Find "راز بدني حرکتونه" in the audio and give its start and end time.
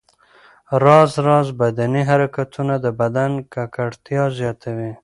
1.27-2.73